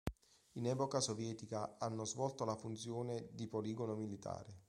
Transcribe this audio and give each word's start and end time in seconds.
In 0.53 0.65
epoca 0.65 0.99
sovietica 0.99 1.75
hanno 1.77 2.05
svolto 2.05 2.43
la 2.43 2.55
funzione 2.55 3.29
di 3.33 3.47
poligono 3.47 3.93
militare. 3.93 4.57